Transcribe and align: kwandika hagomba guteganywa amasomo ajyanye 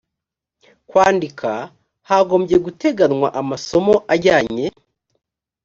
kwandika 0.89 1.49
hagomba 2.09 2.55
guteganywa 2.65 3.27
amasomo 3.41 3.95
ajyanye 4.13 4.65